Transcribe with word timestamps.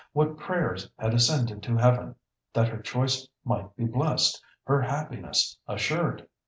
What 0.13 0.35
prayers 0.35 0.89
had 0.97 1.13
ascended 1.13 1.61
to 1.61 1.77
Heaven 1.77 2.15
that 2.53 2.69
her 2.69 2.81
choice 2.81 3.27
might 3.45 3.75
be 3.75 3.85
blessed, 3.85 4.41
her 4.63 4.81
happiness 4.81 5.59
assured! 5.67 6.27